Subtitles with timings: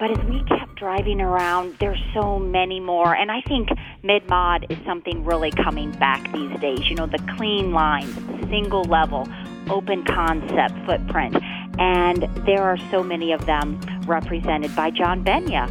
[0.00, 3.14] But as we kept driving around, there's so many more.
[3.14, 3.68] And I think
[4.02, 6.88] mid mod is something really coming back these days.
[6.88, 8.14] You know, the clean lines,
[8.48, 9.28] single level,
[9.68, 11.36] open concept footprint.
[11.78, 15.68] And there are so many of them represented by John Benya.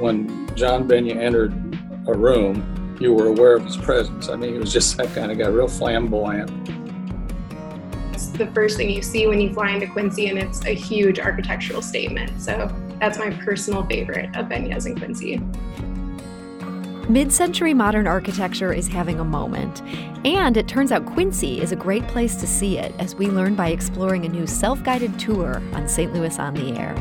[0.00, 1.52] When John Benya entered
[2.08, 4.28] a room, you were aware of his presence.
[4.28, 6.50] I mean, he was just that kind of guy, real flamboyant.
[8.12, 11.20] It's the first thing you see when you fly into Quincy, and it's a huge
[11.20, 12.42] architectural statement.
[12.42, 12.68] So
[13.00, 15.40] that's my personal favorite of Benya's and Quincy.
[17.08, 19.82] Mid century modern architecture is having a moment.
[20.26, 23.54] And it turns out Quincy is a great place to see it, as we learn
[23.54, 26.12] by exploring a new self guided tour on St.
[26.12, 26.94] Louis on the Air.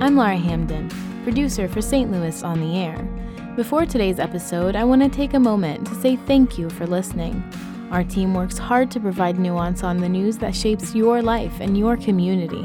[0.00, 0.88] I'm Lara Hamdan,
[1.24, 2.12] producer for St.
[2.12, 3.02] Louis on the Air.
[3.56, 7.42] Before today's episode, I want to take a moment to say thank you for listening.
[7.90, 11.78] Our team works hard to provide nuance on the news that shapes your life and
[11.78, 12.64] your community.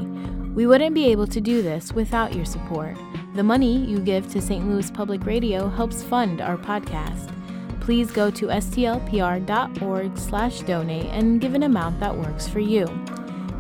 [0.56, 2.98] We wouldn't be able to do this without your support.
[3.36, 4.68] The money you give to St.
[4.68, 7.32] Louis Public Radio helps fund our podcast.
[7.80, 12.88] Please go to stlpr.org/donate and give an amount that works for you.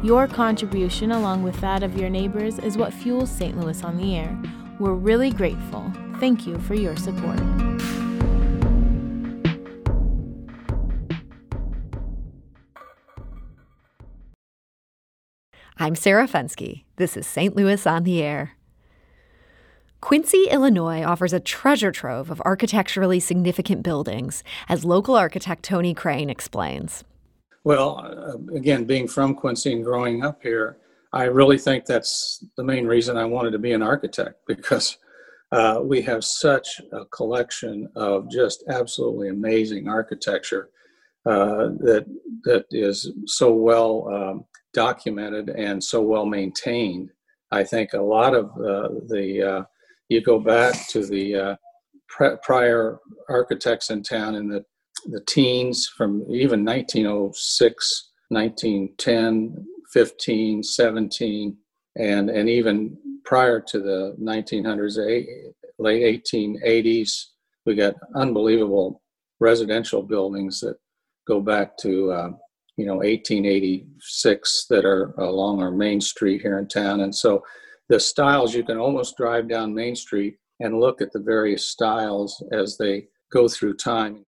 [0.03, 3.57] Your contribution along with that of your neighbors is what fuels St.
[3.57, 4.37] Louis on the air.
[4.79, 5.91] We're really grateful.
[6.19, 7.39] Thank you for your support.
[15.81, 16.83] I'm Sarah Fenske.
[16.97, 17.55] This is St.
[17.55, 18.51] Louis on the Air.
[19.99, 26.29] Quincy, Illinois offers a treasure trove of architecturally significant buildings, as local architect Tony Crane
[26.29, 27.03] explains.
[27.63, 30.77] Well, uh, again, being from Quincy and growing up here,
[31.13, 34.99] I really think that's the main reason I wanted to be an architect because
[35.51, 40.69] uh, we have such a collection of just absolutely amazing architecture
[41.25, 42.05] uh, that
[42.43, 47.11] that is so well um, documented and so well maintained.
[47.51, 49.63] I think a lot of uh, the uh,
[50.09, 54.63] you go back to the uh, prior architects in town in the
[55.05, 61.57] the teens from even 1906, 1910, 15, 17,
[61.97, 64.97] and and even prior to the 1900s,
[65.79, 67.25] late 1880s,
[67.65, 69.01] we got unbelievable
[69.39, 70.75] residential buildings that
[71.27, 72.29] go back to uh,
[72.81, 77.01] you know 1886 that are along our main street here in town.
[77.01, 77.43] And so
[77.89, 82.43] the styles you can almost drive down main street and look at the various styles
[82.51, 84.25] as they go through time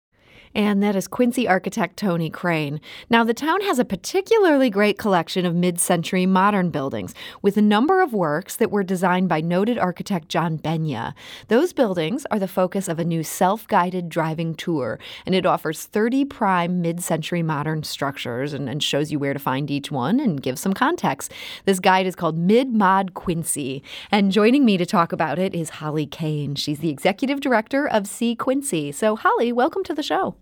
[0.56, 2.82] and that is Quincy architect Tony Crane.
[3.10, 7.62] Now, the town has a particularly great collection of mid century modern buildings, with a
[7.62, 11.14] number of works that were designed by noted architect John Benya.
[11.48, 15.86] Those buildings are the focus of a new self guided driving tour, and it offers
[15.86, 20.20] 30 prime mid century modern structures and, and shows you where to find each one
[20.20, 21.32] and gives some context.
[21.66, 25.70] This guide is called Mid Mod Quincy, and joining me to talk about it is
[25.70, 26.56] Holly Cain.
[26.56, 28.92] She's the executive director of See Quincy.
[28.92, 30.39] So, Holly, welcome to the show.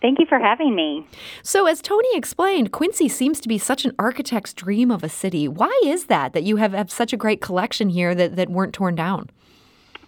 [0.00, 1.06] Thank you for having me.
[1.42, 5.46] So, as Tony explained, Quincy seems to be such an architect's dream of a city.
[5.46, 8.72] Why is that, that you have, have such a great collection here that, that weren't
[8.72, 9.28] torn down?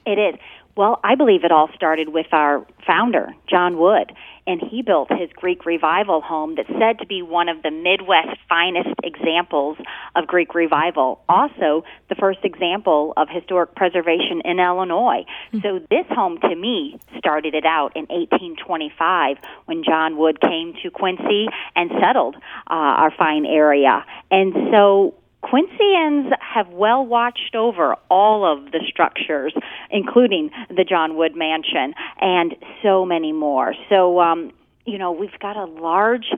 [0.07, 0.41] It is.
[0.77, 4.13] Well, I believe it all started with our founder, John Wood
[4.47, 8.39] and he built his Greek Revival home that's said to be one of the Midwest
[8.49, 9.77] finest examples
[10.17, 11.21] of Greek Revival.
[11.29, 15.25] Also, the first example of historic preservation in Illinois.
[15.53, 15.59] Mm-hmm.
[15.63, 19.37] So this home to me started it out in 1825
[19.67, 24.05] when John Wood came to Quincy and settled uh, our fine area.
[24.31, 25.15] And so
[25.53, 29.53] Quincyans have well watched over all of the structures,
[29.91, 33.75] including the John Wood Mansion and so many more.
[33.91, 34.53] So, um,
[34.87, 36.29] you know, we've got a large,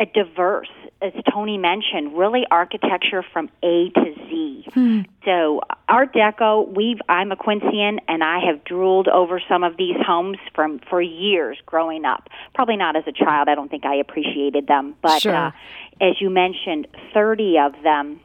[0.00, 0.68] a diverse,
[1.00, 4.66] as Tony mentioned, really architecture from A to Z.
[4.74, 5.00] Hmm.
[5.24, 9.96] So, Art Deco, we've I'm a Quincyan and I have drooled over some of these
[10.04, 12.28] homes from for years growing up.
[12.52, 15.36] Probably not as a child, I don't think I appreciated them, but sure.
[15.36, 15.52] uh,
[16.00, 18.20] as you mentioned, 30 of them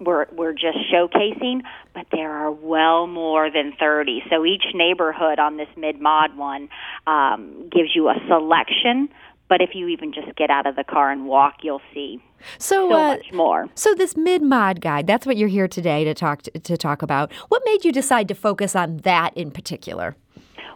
[0.00, 1.62] we're we're just showcasing,
[1.94, 4.22] but there are well more than 30.
[4.30, 6.68] So each neighborhood on this mid mod one
[7.06, 9.08] um, gives you a selection.
[9.48, 12.22] But if you even just get out of the car and walk, you'll see
[12.58, 13.68] so, so uh, much more.
[13.74, 17.02] So this mid mod guide, that's what you're here today to talk to, to talk
[17.02, 17.32] about.
[17.48, 20.16] What made you decide to focus on that in particular?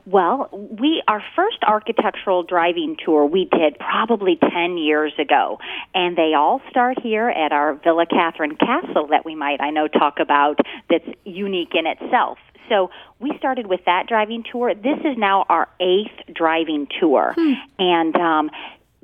[0.06, 5.58] Well, we our first architectural driving tour we did probably 10 years ago,
[5.94, 9.88] and they all start here at our Villa Kathrine Castle that we might I know
[9.88, 12.38] talk about that's unique in itself.
[12.68, 14.74] So we started with that driving tour.
[14.74, 17.54] This is now our eighth driving tour, hmm.
[17.78, 18.50] and um,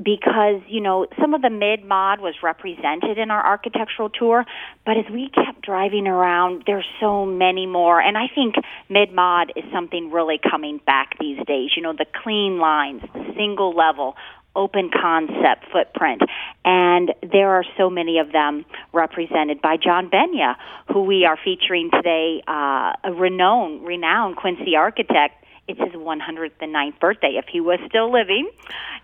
[0.02, 4.44] because you know some of the mid mod was represented in our architectural tour
[4.84, 8.54] but as we kept driving around there's so many more and i think
[8.88, 13.32] mid mod is something really coming back these days you know the clean lines the
[13.36, 14.14] single level
[14.54, 16.22] open concept footprint.
[16.64, 20.56] And there are so many of them represented by John Benya,
[20.92, 25.42] who we are featuring today, uh, a renowned, renowned Quincy architect
[25.72, 28.50] it's his 109th birthday if he was still living.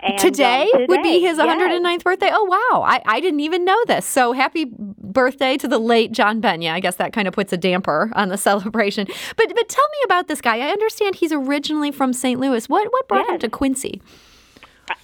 [0.00, 2.02] And, today, um, today, would be his 109th yes.
[2.02, 2.30] birthday.
[2.32, 4.06] Oh wow, I, I didn't even know this.
[4.06, 6.72] So happy birthday to the late John Benya.
[6.72, 9.06] I guess that kind of puts a damper on the celebration.
[9.36, 10.58] But but tell me about this guy.
[10.58, 12.38] I understand he's originally from St.
[12.38, 12.68] Louis.
[12.68, 13.30] What what brought yes.
[13.30, 14.00] him to Quincy?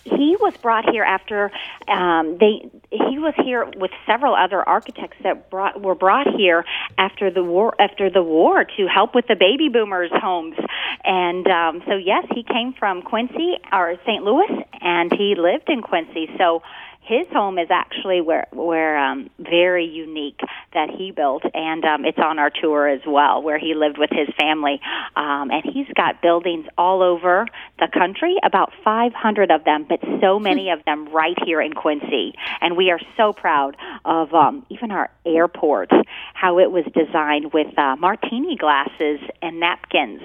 [0.05, 1.51] He was brought here after
[1.89, 2.69] um, they.
[2.91, 6.65] He was here with several other architects that brought were brought here
[6.99, 7.75] after the war.
[7.79, 10.57] After the war to help with the baby boomers' homes,
[11.05, 14.25] and um, so yes, he came from Quincy or St.
[14.25, 16.29] Louis, and he lived in Quincy.
[16.39, 16.63] So
[17.05, 20.41] his home is actually where where um very unique
[20.73, 24.11] that he built and um it's on our tour as well where he lived with
[24.11, 24.81] his family.
[25.15, 27.47] Um and he's got buildings all over
[27.79, 32.35] the country about 500 of them but so many of them right here in Quincy.
[32.61, 35.91] And we are so proud of um even our airport
[36.33, 40.23] how it was designed with uh, martini glasses and napkins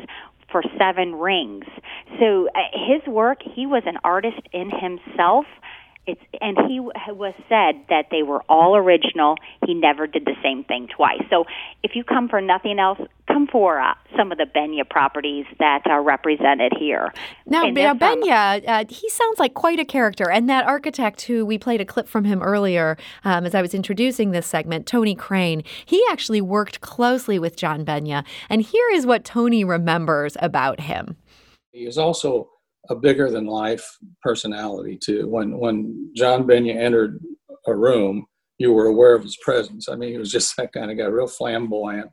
[0.52, 1.66] for seven rings.
[2.20, 5.46] So uh, his work, he was an artist in himself
[6.10, 9.36] it's and he was said that they were all original.
[9.66, 11.22] He never did the same thing twice.
[11.30, 11.46] So
[11.84, 15.84] if you come for nothing else, come for uh, some of the Benya properties that
[15.86, 17.14] are represented here.
[17.46, 21.58] Now, now Benya, uh, he sounds like quite a character, and that architect who we
[21.58, 25.64] played a clip from him earlier um, as I was introducing this segment, Tony Crane.
[25.86, 31.18] He actually worked closely with John Benya, and here is what Tony remembers about him.
[31.72, 32.50] He is also
[32.90, 33.86] a bigger than life
[34.22, 35.28] personality too.
[35.28, 37.20] When when John Benya entered
[37.68, 38.26] a room,
[38.58, 39.90] you were aware of his presence.
[39.90, 42.12] I mean, he was just that kind of guy, real flamboyant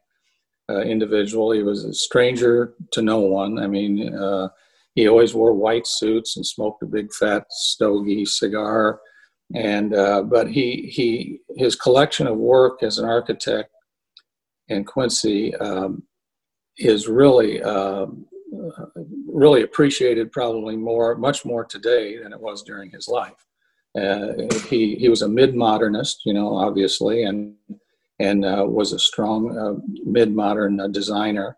[0.68, 1.52] uh, individual.
[1.52, 3.58] He was a stranger to no one.
[3.58, 4.48] I mean, uh,
[4.94, 9.00] he always wore white suits and smoked a big fat stogie cigar.
[9.54, 13.70] And uh, but he he his collection of work as an architect
[14.68, 16.02] in Quincy um,
[16.78, 18.26] is really um,
[19.36, 23.44] really appreciated probably more, much more today than it was during his life.
[23.98, 24.32] Uh,
[24.68, 27.54] he he was a mid-modernist, you know, obviously, and
[28.18, 29.74] and uh, was a strong uh,
[30.04, 31.56] mid-modern uh, designer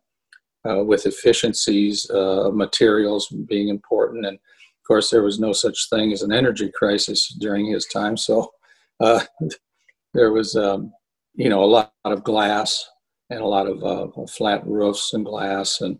[0.69, 4.27] uh, with efficiencies uh, of materials being important.
[4.27, 8.17] And of course, there was no such thing as an energy crisis during his time,
[8.17, 8.53] so
[9.01, 10.93] there was um,
[11.35, 12.89] you know a lot of glass
[13.31, 15.99] and a lot of flat roofs and glass and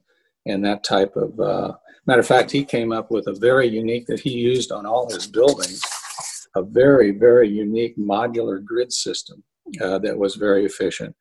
[0.49, 1.73] and that type of uh,
[2.07, 5.09] matter of fact he came up with a very unique that he used on all
[5.11, 5.83] his buildings
[6.57, 9.43] a very very unique modular grid system
[9.81, 11.15] uh, that was very efficient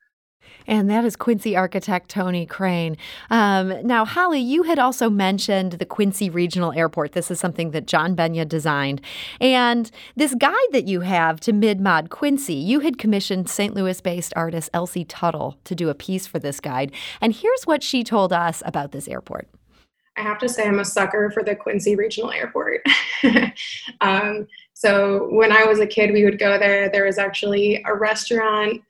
[0.68, 2.98] and that is Quincy architect Tony Crane.
[3.30, 7.14] Um, now, Holly, you had also mentioned the Quincy Regional Airport.
[7.14, 9.02] This is something that John Benya designed.
[9.40, 13.74] And this guide that you have to Mid Mod Quincy, you had commissioned St.
[13.74, 16.92] Louis based artist Elsie Tuttle to do a piece for this guide.
[17.22, 19.48] And here's what she told us about this airport.
[20.18, 22.82] I have to say, I'm a sucker for the Quincy Regional Airport.
[24.02, 26.90] um, so when I was a kid, we would go there.
[26.90, 28.82] There was actually a restaurant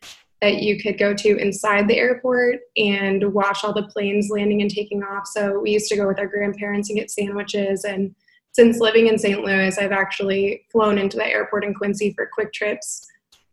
[0.41, 4.69] that you could go to inside the airport and watch all the planes landing and
[4.69, 5.27] taking off.
[5.27, 7.83] So we used to go with our grandparents and get sandwiches.
[7.83, 8.13] And
[8.51, 9.43] since living in St.
[9.43, 13.05] Louis, I've actually flown into the airport in Quincy for quick trips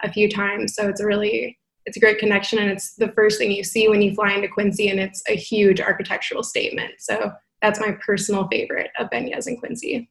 [0.03, 0.75] a few times.
[0.75, 3.89] So it's a really it's a great connection and it's the first thing you see
[3.89, 6.93] when you fly into Quincy and it's a huge architectural statement.
[6.99, 10.09] So that's my personal favorite of Benya's in Quincy.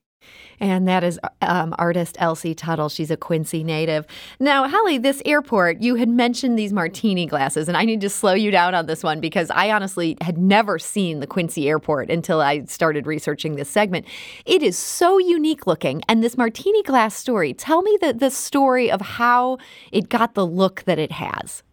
[0.59, 2.89] And that is um, artist Elsie Tuttle.
[2.89, 4.05] She's a Quincy native.
[4.39, 8.33] Now, Holly, this airport, you had mentioned these martini glasses, and I need to slow
[8.33, 12.39] you down on this one because I honestly had never seen the Quincy airport until
[12.39, 14.05] I started researching this segment.
[14.45, 16.01] It is so unique looking.
[16.07, 19.57] And this martini glass story, tell me the, the story of how
[19.91, 21.63] it got the look that it has.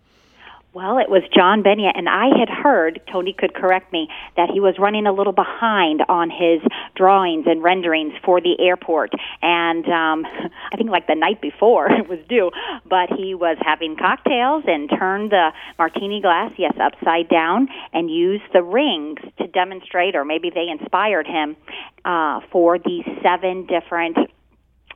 [0.72, 4.60] Well, it was John Benya, and I had heard, Tony could correct me, that he
[4.60, 6.62] was running a little behind on his
[6.94, 9.10] drawings and renderings for the airport.
[9.42, 10.24] And um,
[10.72, 12.52] I think like the night before it was due,
[12.88, 18.44] but he was having cocktails and turned the martini glass, yes, upside down, and used
[18.52, 21.56] the rings to demonstrate, or maybe they inspired him
[22.04, 24.16] uh, for these seven different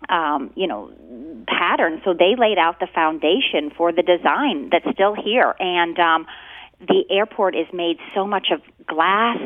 [0.09, 0.91] um, you know,
[1.47, 2.01] pattern.
[2.05, 5.55] So they laid out the foundation for the design that's still here.
[5.59, 6.27] And um,
[6.81, 9.39] the airport is made so much of glass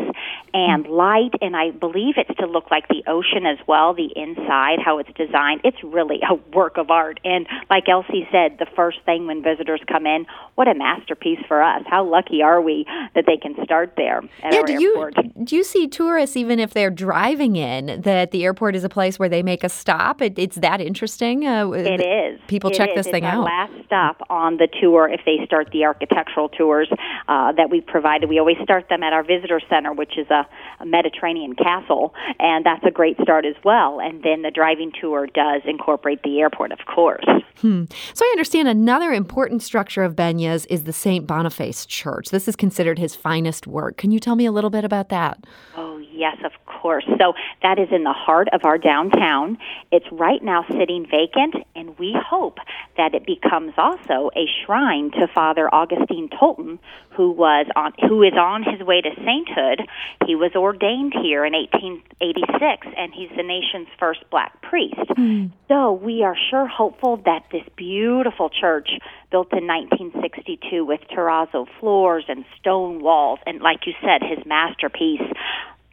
[0.54, 4.78] and light, and I believe it's to look like the ocean as well, the inside,
[4.84, 5.60] how it's designed.
[5.64, 7.20] It's really a work of art.
[7.24, 11.62] And like Elsie said, the first thing when visitors come in, what a masterpiece for
[11.62, 11.82] us.
[11.86, 15.16] How lucky are we that they can start there at yeah, do airport?
[15.16, 18.88] You, do you see tourists, even if they're driving in, that the airport is a
[18.88, 20.22] place where they make a stop?
[20.22, 21.46] It, it's that interesting?
[21.46, 22.40] Uh, it is.
[22.48, 22.96] People it check is.
[22.96, 23.44] this it's thing out.
[23.44, 26.88] last stop on the tour if they start the architectural tours
[27.28, 28.28] uh, that we provided.
[28.28, 30.44] We always start them at our visitor center, which is a,
[30.80, 34.00] a Mediterranean castle, and that's a great start as well.
[34.00, 37.24] And then the driving tour does incorporate the airport, of course.
[37.60, 37.84] Hmm.
[38.14, 41.26] So I understand another important structure of Benya's is the St.
[41.26, 42.30] Boniface Church.
[42.30, 43.96] This is considered his finest work.
[43.96, 45.44] Can you tell me a little bit about that?
[45.76, 45.87] Oh,
[46.18, 47.04] yes, of course.
[47.18, 49.58] So that is in the heart of our downtown.
[49.92, 52.58] It's right now sitting vacant, and we hope
[52.96, 56.78] that it becomes also a shrine to Father Augustine Tolton,
[57.10, 59.88] who was on who is on his way to sainthood.
[60.26, 64.96] He was ordained here in 1886, and he's the nation's first black priest.
[65.16, 65.52] Mm.
[65.68, 68.90] So we are sure hopeful that this beautiful church,
[69.30, 75.20] built in 1962 with terrazzo floors and stone walls, and like you said, his masterpiece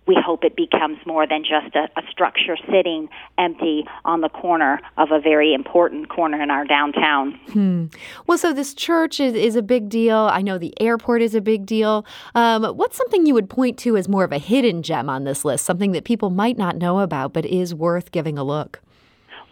[0.08, 4.80] we hope it becomes more than just a, a, structure sitting empty on the corner
[4.98, 7.34] of a very important corner in our downtown.
[7.52, 7.86] Hmm.
[8.28, 10.18] Well, so this church is, is a big deal.
[10.18, 12.06] I know the airport is a big deal.
[12.36, 15.44] Um, what's something you would point to as more of a hidden gem on this
[15.44, 18.82] list, something that people might not know about but is worth giving a look?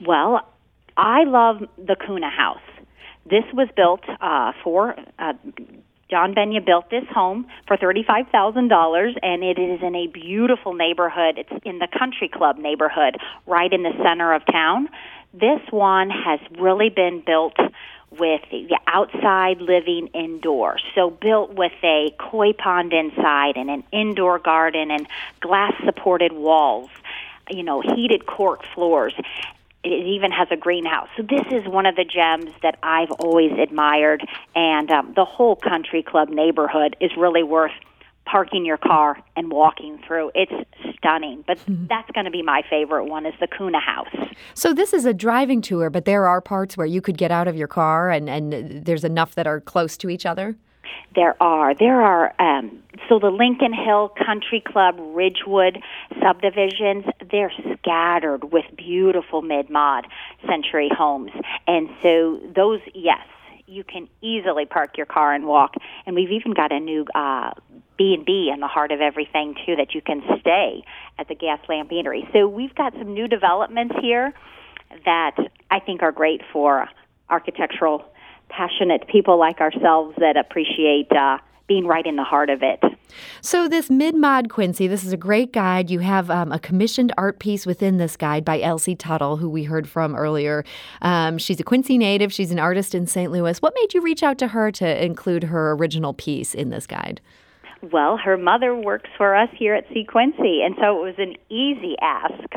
[0.05, 0.47] Well,
[0.97, 2.59] I love the Kuna House.
[3.29, 5.33] This was built uh, for uh,
[6.13, 11.39] John Benya built this home for $35,000 and it is in a beautiful neighborhood.
[11.39, 13.17] It's in the country club neighborhood
[13.47, 14.89] right in the center of town.
[15.33, 17.57] This one has really been built
[18.11, 20.77] with the outside living indoor.
[20.93, 25.07] So built with a koi pond inside and an indoor garden and
[25.39, 26.91] glass supported walls,
[27.49, 29.15] you know, heated cork floors
[29.83, 31.09] it even has a greenhouse.
[31.17, 34.25] So this is one of the gems that I've always admired,
[34.55, 37.71] and um, the whole country club neighborhood is really worth
[38.25, 40.31] parking your car and walking through.
[40.33, 40.51] It's
[40.97, 41.85] stunning, but mm-hmm.
[41.89, 44.07] that's going to be my favorite one is the Kuna House.
[44.53, 47.47] So this is a driving tour, but there are parts where you could get out
[47.47, 50.55] of your car and, and there's enough that are close to each other?
[51.15, 51.73] There are.
[51.75, 52.33] There are.
[52.39, 55.79] Um, so the Lincoln Hill Country Club Ridgewood
[56.21, 60.07] subdivisions, they're scattered with beautiful mid mod
[60.47, 61.31] century homes.
[61.67, 63.25] And so those, yes,
[63.67, 65.75] you can easily park your car and walk.
[66.05, 67.51] And we've even got a new uh,
[67.97, 70.83] B and B in the heart of everything too that you can stay
[71.17, 72.31] at the Gas Lamp Eatery.
[72.33, 74.33] So we've got some new developments here
[75.05, 75.35] that
[75.71, 76.87] I think are great for
[77.29, 78.03] architectural
[78.55, 82.79] passionate people like ourselves that appreciate uh, being right in the heart of it.
[83.41, 85.89] So, this Mid Mod Quincy, this is a great guide.
[85.89, 89.63] You have um, a commissioned art piece within this guide by Elsie Tuttle, who we
[89.63, 90.65] heard from earlier.
[91.01, 93.31] Um, she's a Quincy native, she's an artist in St.
[93.31, 93.61] Louis.
[93.61, 97.21] What made you reach out to her to include her original piece in this guide?
[97.91, 101.97] Well, her mother works for us here at Quincy, and so it was an easy
[102.01, 102.53] ask.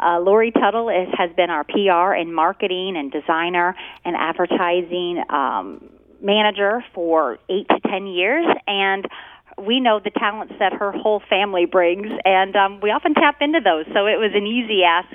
[0.00, 5.88] Uh, Lori Tuttle is, has been our PR and marketing and designer and advertising um,
[6.20, 9.06] manager for eight to ten years, and
[9.58, 13.60] we know the talents that her whole family brings, and um, we often tap into
[13.62, 13.86] those.
[13.94, 15.14] So it was an easy ask.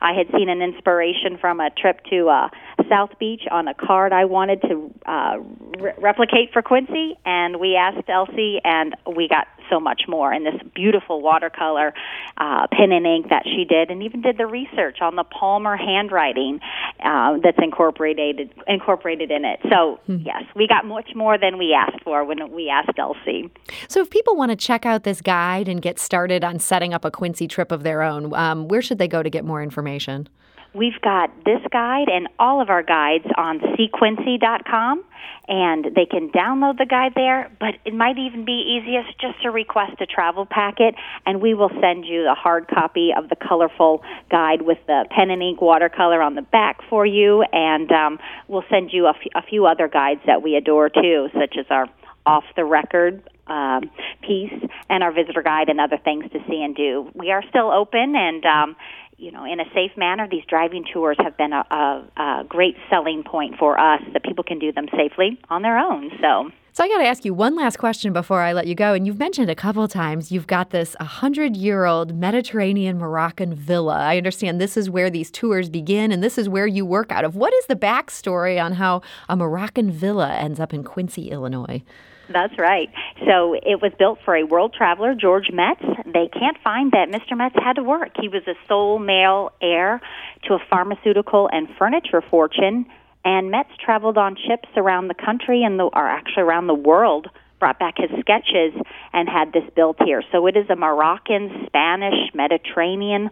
[0.00, 2.48] I had seen an inspiration from a trip to uh,
[2.88, 5.36] South Beach on a card I wanted to uh,
[5.78, 10.44] re- replicate for Quincy, and we asked Elsie, and we got so much more in
[10.44, 11.94] this beautiful watercolor
[12.36, 15.76] uh, pen and ink that she did, and even did the research on the Palmer
[15.76, 16.60] handwriting
[17.02, 19.60] uh, that's incorporated incorporated in it.
[19.70, 20.18] So hmm.
[20.24, 23.50] yes, we got much more than we asked for when we asked Elsie.
[23.88, 27.04] So if people want to check out this guide and get started on setting up
[27.04, 30.28] a Quincy trip of their own, um, where should they go to get more information?
[30.72, 35.04] We've got this guide and all of our guides on seequincy.com,
[35.48, 39.50] and they can download the guide there, but it might even be easiest just to
[39.50, 40.94] request a travel packet,
[41.26, 45.30] and we will send you the hard copy of the colorful guide with the pen
[45.30, 49.32] and ink watercolor on the back for you, and um, we'll send you a, f-
[49.34, 51.88] a few other guides that we adore too, such as our
[52.26, 53.90] off the record um,
[54.22, 54.52] piece
[54.88, 57.10] and our visitor guide and other things to see and do.
[57.14, 58.76] We are still open and um,
[59.20, 60.26] you know, in a safe manner.
[60.28, 64.42] These driving tours have been a, a, a great selling point for us that people
[64.42, 66.10] can do them safely on their own.
[66.20, 66.50] So.
[66.72, 68.94] So I got to ask you one last question before I let you go.
[68.94, 73.98] And you've mentioned a couple times you've got this 100 year old Mediterranean Moroccan villa.
[73.98, 77.24] I understand this is where these tours begin and this is where you work out
[77.24, 77.34] of.
[77.34, 81.82] What is the backstory on how a Moroccan villa ends up in Quincy, Illinois?
[82.32, 82.88] That's right.
[83.26, 85.82] So it was built for a world traveler, George Metz.
[86.06, 87.36] They can't find that Mr.
[87.36, 88.10] Metz had to work.
[88.20, 90.00] He was a sole male heir
[90.44, 92.86] to a pharmaceutical and furniture fortune
[93.24, 97.28] and Metz traveled on ships around the country and the, or actually around the world,
[97.60, 98.72] brought back his sketches
[99.12, 100.22] and had this built here.
[100.32, 103.30] So it is a Moroccan, Spanish, Mediterranean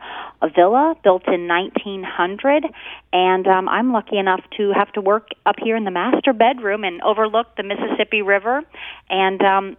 [0.55, 2.65] villa built in 1900,
[3.13, 6.85] and um, I'm lucky enough to have to work up here in the master bedroom
[6.85, 8.63] and overlook the Mississippi River,
[9.09, 9.77] and um,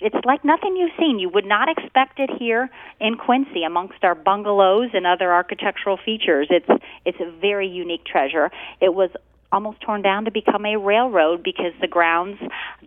[0.00, 1.18] it's like nothing you've seen.
[1.18, 2.68] You would not expect it here
[3.00, 6.48] in Quincy amongst our bungalows and other architectural features.
[6.50, 8.50] It's it's a very unique treasure.
[8.80, 9.10] It was
[9.54, 12.38] almost torn down to become a railroad because the grounds,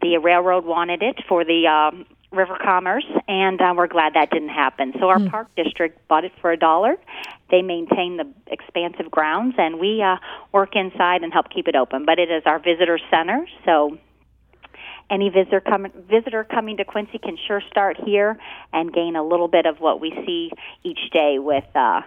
[0.01, 4.49] the railroad wanted it for the um, river commerce, and uh, we're glad that didn't
[4.49, 4.93] happen.
[4.99, 5.31] So our mm.
[5.31, 6.97] park district bought it for a dollar.
[7.49, 10.17] They maintain the expansive grounds, and we uh,
[10.51, 12.03] work inside and help keep it open.
[12.05, 13.97] But it is our visitor center, so
[15.09, 18.37] any visitor, com- visitor coming to Quincy can sure start here
[18.73, 20.51] and gain a little bit of what we see
[20.83, 22.01] each day with uh,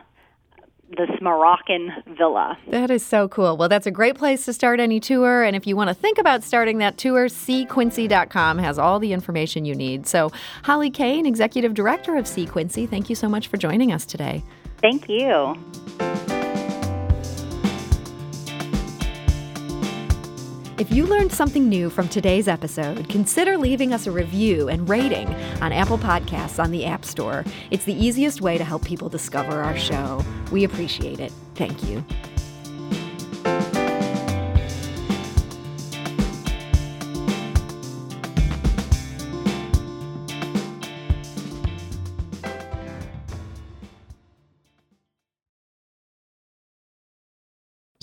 [0.96, 2.58] this Moroccan villa.
[2.68, 3.56] That is so cool.
[3.56, 5.42] Well, that's a great place to start any tour.
[5.42, 9.64] And if you want to think about starting that tour, seequincy.com has all the information
[9.64, 10.06] you need.
[10.06, 10.30] So,
[10.64, 14.42] Holly Cain, Executive Director of See Quincy, thank you so much for joining us today.
[14.80, 15.56] Thank you.
[20.80, 25.28] If you learned something new from today's episode, consider leaving us a review and rating
[25.60, 27.44] on Apple Podcasts on the App Store.
[27.70, 30.24] It's the easiest way to help people discover our show.
[30.50, 31.34] We appreciate it.
[31.54, 32.02] Thank you.